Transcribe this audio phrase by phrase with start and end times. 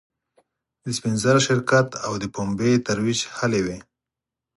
[0.83, 3.77] د سپین زر شرکت او د پومبې ترویج هلې وې.